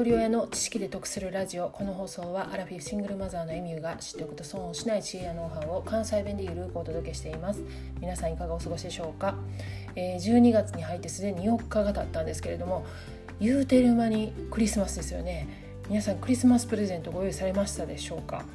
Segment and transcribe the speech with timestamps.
[0.00, 1.68] 一人親の知識で得するラジオ。
[1.68, 7.62] この放送はアラフィフシングルマザーのエミューが知っておくと損をしない知恵やノウハウを関西弁でゆるくお届けしています。
[8.00, 9.34] 皆さんいかがお過ごしでしょうか、
[9.96, 12.86] えー、12月に入ってすでに4日が経ったんですけれども
[13.40, 15.46] 言うてる間にクリスマスですよね。
[15.90, 18.46] 皆さんクリスマスプレゼントご用意されましたでしょうか？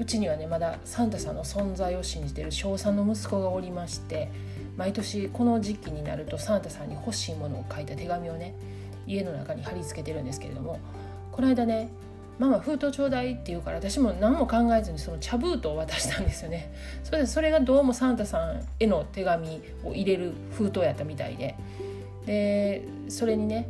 [0.00, 4.30] うちにはねまだサンタさんの存在を信じている小3の息子がおりまして
[4.78, 8.54] 毎年この時期になるとサンタさんに欲しいものを書いた手紙をね
[9.06, 10.78] 家の中に貼り付けてるんですけれども
[11.32, 11.88] この間ね
[12.38, 16.72] 「ママ封筒ちょうだい」って言うから私も何も考えずにその茶封筒を渡したんですよね。
[17.02, 21.54] それでそれがどうもサンタさんへの手紙を入れる封筒やったみたいで。
[22.26, 23.68] でそれにね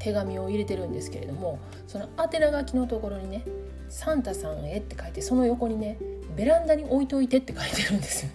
[0.00, 3.44] 手紙を入れてるんですけれどもその宛名書きのところにね
[3.88, 5.96] 「サンタさんへ」って書いてその横にね
[6.36, 8.32] 「ベランダに置いといて」って書いてるんですよ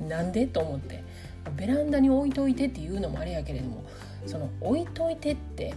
[0.00, 0.08] ね。
[0.08, 0.46] なんで？
[0.46, 1.02] と思って。
[1.52, 3.84] ベランダに置いといてっていうのもあれやけれども
[4.26, 5.74] その置いといてって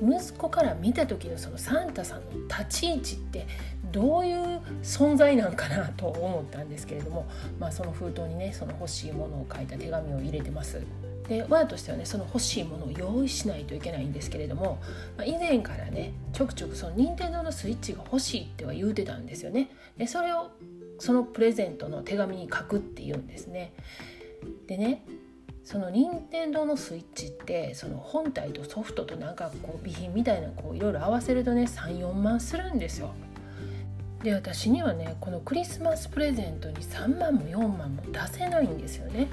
[0.00, 3.46] 息子から見た時のそのサンタさんの立ち位置って
[3.92, 7.28] どういう存在なんかなと思ったんですけれども、
[7.60, 10.82] まあ、その封筒にねその欲しいものを書いた手紙を入れてます。
[11.28, 14.82] で親としてはねその欲しいものを用意しないといけないんですけれども、
[15.16, 19.70] まあ、以前からねちょくちょくその任天堂のスイッチが欲しいっては言うてたんですよね。
[19.96, 20.50] でそれを
[20.98, 23.72] そのプレゼントの手紙に書くっていうんですね。
[24.66, 25.04] でね
[25.64, 33.14] その任天堂のスイッチってその本体とソフトとなんかこう備品みたいなこういろいろ合わせるとね34万するんですよ。
[34.22, 39.28] で私にはねこのクリスマスプレゼントに3万も4万も出せないんですよね。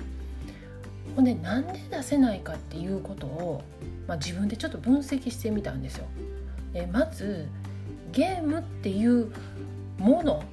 [1.15, 3.63] ほんでなんで出せないかっていうことを、
[4.07, 6.05] まあ、自分でちょっと分析してみたんですよ。
[6.73, 7.47] でまず
[8.11, 9.31] ゲームっていう
[9.97, 10.43] もの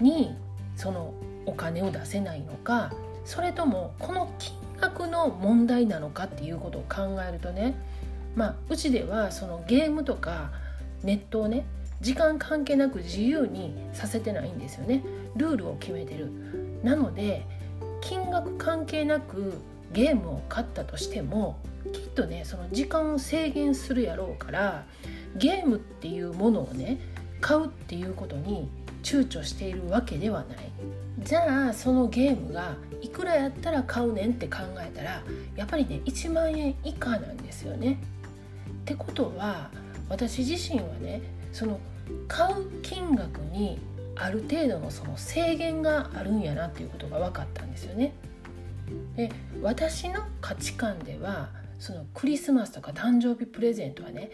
[0.00, 0.34] に
[0.76, 1.12] その
[1.44, 2.92] お金を出せないのか
[3.30, 7.76] それともこの金額の問題なのかっていうことを考えるとね
[8.34, 10.50] まあうちではそのゲームとか
[11.04, 11.64] ネットをね
[12.00, 15.04] 時間関係なく自由にさせてないんですよね。
[15.36, 16.32] ルールを決めてる。
[16.82, 17.46] なので
[18.00, 19.52] 金額関係なく
[19.92, 21.60] ゲームを買ったとしても
[21.92, 24.86] きっとねその時間を制限するやろうから
[25.36, 26.98] ゲームっていうものをね
[27.40, 28.68] 買うっていうことに
[29.02, 30.58] 躊躇しているわけではない
[31.20, 35.22] じゃあそのゲームがいくらやったら買うねんって考えたら
[35.56, 38.00] やっぱりね1万円以下なんですよね。
[38.82, 39.70] ってことは
[40.08, 41.22] 私自身はね
[41.52, 41.78] その
[42.26, 43.78] 買う金額に
[44.16, 48.12] ある程度のその制限があるんやなっていうことが分かったんですよね。
[49.16, 49.30] で
[49.62, 54.30] 私の価値観ではそのクリスマスとか誕生日プレゼントはね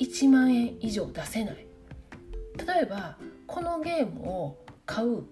[0.00, 1.66] 1万円以上出せない。
[2.66, 3.16] 例えば
[3.48, 5.24] このゲームを買う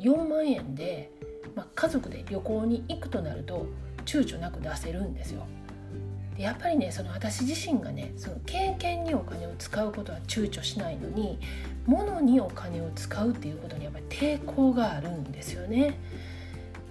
[0.00, 1.12] 4万円で、
[1.54, 3.66] まあ、家族で旅行に行くとなると
[4.04, 5.46] 躊躇なく出せるんですよ。
[6.36, 11.38] でやっぱりねその私自身がねその経験にお金を使うことは躊躇しないのに
[11.86, 15.98] 物にお金を使うっていうことにやっぱり抵抗があるんですよね。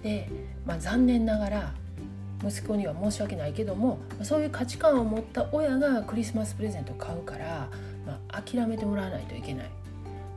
[0.02, 0.28] で、
[0.64, 1.74] まあ、残念ながら
[2.44, 7.68] 息子には申し訳ないけどもそういう価値観を持った親がクリスマスプレゼントを買うから、
[8.06, 9.70] まあ、諦めてもらわないといけない。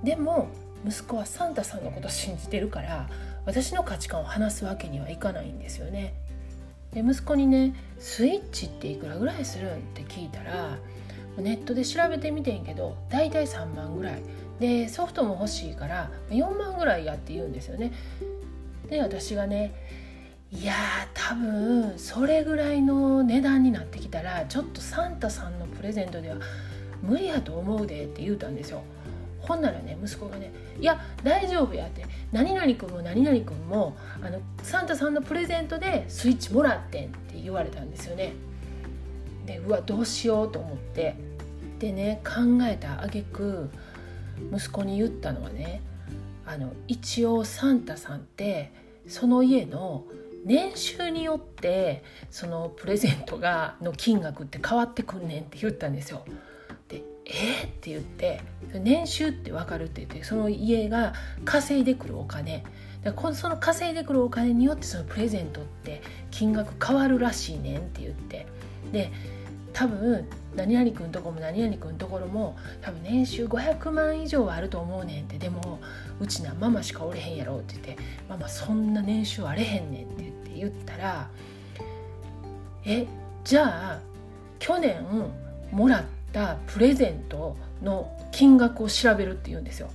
[0.04, 0.50] でも
[0.86, 3.08] 息子はサンタさんのこと信じてるから
[3.46, 6.14] 私の価値観を話すわけにはいかないんですよね。
[6.94, 10.78] で息子にね「スイッチっていくらぐらいするん?」って聞いたら
[11.38, 14.22] ネットで調べてみてんけど大体3万ぐらい
[14.60, 17.92] でソフトも欲しいから4万ぐらいやって言うんですよね。
[18.90, 19.74] で私がね
[20.52, 20.74] いや
[21.14, 26.36] 多分それぐらいの値段になってきたらちょっとサンタさんのプレゼントでは
[27.02, 28.84] 無理やと思うでって言うたんですよ。
[29.42, 38.34] ほんならね息子がね「いや大丈夫や」って「何々君も何々君もあのサンタさんのプレゼントでスイッチもらってん」って言われたんですよね。
[39.46, 41.16] でうわどうしようと思って
[41.80, 43.70] でね考えた挙句
[44.54, 45.82] 息子に言ったのはね
[46.46, 48.72] あの一応サンタさんって
[49.08, 50.06] その家の
[50.46, 56.24] 年収によってそのプレゼントがの金額って変わってくんねんって言ったんですよ。
[57.26, 57.30] え？
[57.32, 58.42] ー、って言って
[58.74, 61.14] 年収って分かるって言ってその家が
[61.46, 62.64] 稼いでくるお金。
[63.04, 68.46] だその稼いでくるお金によってそのプレゼントって金額変わるらしいねんって言って。
[68.92, 69.12] で
[69.74, 75.38] 多分何々君とこも何々君ところも多分年収500万以上はあると思うねんって。
[75.38, 75.80] でも
[76.20, 81.30] うちなママしかおれへんやろって言ってママそんな年収あれへんねんって言って言ったら
[82.86, 83.08] え
[83.44, 84.00] じゃあ
[84.60, 85.04] 去年
[85.72, 89.90] もらったったプレゼントの金額を調べるっていうんですよ。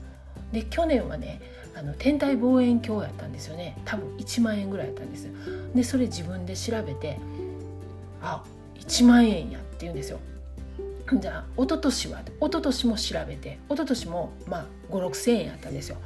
[0.52, 1.40] で去年はね
[1.74, 3.76] あの天体望遠鏡やったんですよね。
[3.84, 5.28] 多分1万円ぐらいやったんです。
[5.74, 7.18] でそれ自分で調べて
[8.22, 8.44] あ
[8.76, 10.20] 1万円やって言うんですよ。
[11.20, 15.96] じゃあ一昨年は一昨年も調べて一昨年もまあ5 6,000円やったんですよ。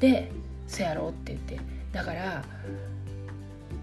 [0.00, 0.30] で
[0.66, 1.58] 「せやろう」って言って。
[1.92, 2.44] だから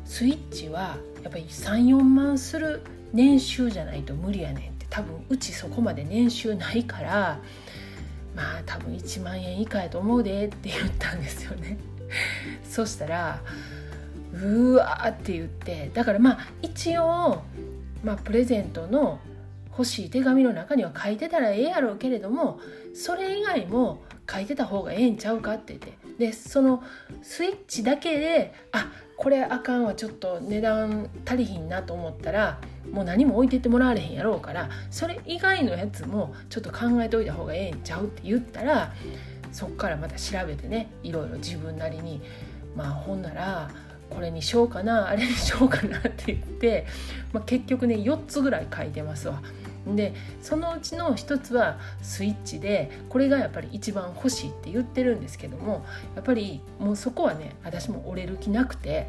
[0.05, 2.81] スイッチはやっぱり34万する
[3.11, 4.74] 年収じゃないと無理やねん。
[4.74, 7.39] って多分うちそこまで年収ないから
[8.35, 11.77] まあ多分1万円以下やと思うでって言ったんですよね。
[12.69, 13.41] そしたら
[14.33, 17.41] うわーって言ってだからまあ一応、
[18.03, 19.19] まあ、プレゼントの
[19.69, 22.59] 欲しい手紙の中には書いてたらええやろうけれども
[22.93, 26.83] それ以外も書いてた方がええんちゃうかって言ってでその
[27.21, 32.59] スイッチだけであこれあかんわちょっと値段足りひんなと思ったら
[32.91, 38.93] もう何も置いてってもらわれへんやろうからそれ以外のやつもちょっと考えておいた方がええんちゃうって言ったら
[39.51, 42.21] そっからまた調べてねいろいろ自分なりに
[42.75, 43.69] まあほんなら
[44.09, 46.85] これにしようかなあれにしようかなって言って、
[47.33, 49.41] まあ、結局ね4つぐらい書いてますわ。
[49.87, 55.85] でそのうちの一つはスイッチでこれがやっぱり一番欲しいって言ってるんですけども
[56.15, 59.07] やっぱりもうそこはね私も折れる気なくて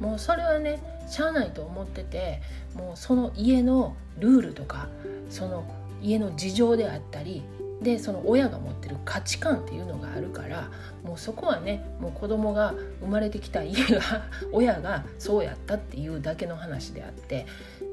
[0.00, 2.40] もうそれはねしゃあないと思ってて
[2.74, 4.88] もうその家のルールとか
[5.30, 5.64] その
[6.02, 7.42] 家の事情であったり
[7.82, 10.70] でその親が持ってる価値観っていうのがあるから
[11.02, 14.00] もうそこはねもう子供が生まれてきた家が
[14.52, 17.46] 親がそうやったっていうだけの話であって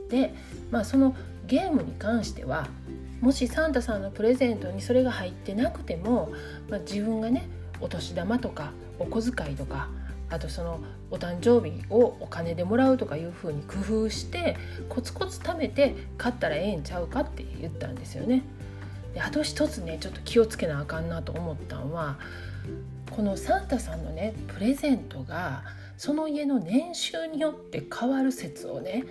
[0.09, 0.33] で
[0.69, 1.15] まあその
[1.51, 2.69] ゲームに関しては
[3.19, 6.31] もしサンタさんのプレゼントにそれが入ってなくても、
[6.69, 7.49] まあ、自分がね
[7.81, 9.89] お年玉とかお小遣いとか
[10.29, 10.79] あとその
[11.11, 14.55] お誕生日をお金でもらうとかいう風に工夫して
[14.87, 18.43] コツコツ貯めて買ったらええんちゃうかって言ったんですよね。
[19.13, 22.17] であと一つねちょっと気をつけなあかんなと思ったんは
[23.09, 25.63] このサンタさんのねプレゼントが
[25.97, 29.03] その家の年収によって変わる説をね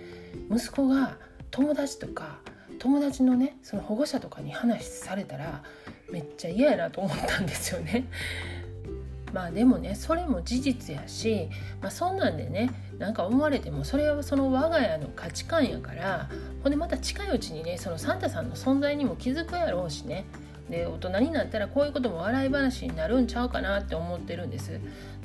[0.49, 1.17] 息子が
[1.51, 2.39] 友達とか
[2.79, 5.63] 友達のねその保護者とかに話されたら
[6.11, 8.07] めっちゃ嫌やなと思ったんですよね。
[9.33, 11.47] まあでもねそれも事実やし、
[11.81, 16.29] まあ、そんなんでねなんか思われてもそれはその我が家の価値観やから
[16.63, 20.25] ほんでまた近いうちにねそのサンタさんの存在にも気づくやろうしね
[20.69, 24.79] で大人になったらこういうことも笑い話になるんちゃうかなって思ってるんです。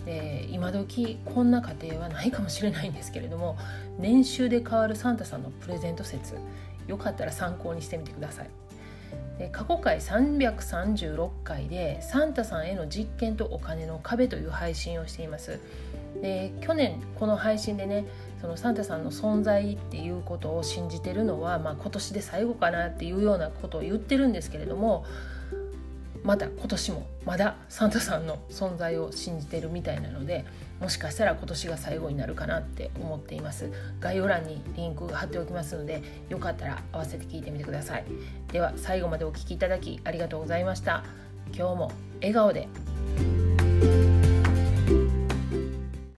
[0.06, 3.58] で今時こんな家庭はないかもしれないんですけれども
[3.98, 6.34] 年収で変わるサンタさんのプレゼント説
[6.86, 8.50] よかったら参考にしてみてください。
[9.38, 15.60] で過去回336回でサンタさんへの実験とお金の壁という配信をしています。
[16.22, 18.06] で去年この配信でね
[18.40, 25.04] そのサンタさんの存在っていうことを信じてるのは、まあ、今年で最後かなっていうようなことを言ってるんですけれども
[26.26, 30.44] また今年もまだサンタさんの存在を信じてるみたいなので
[30.80, 33.70] もしかしたら今年が最後になるかなって思っています。
[34.00, 38.04] 概要欄にリンク貼っておきますのでよかったら合わせて聞いてみてください。
[38.52, 41.04] では最後までお聴きいただきありがとうございました。
[41.56, 42.95] 今日も笑顔で。